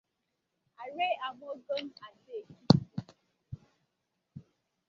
[0.81, 2.79] Aare Amuogun Ado-Ekiti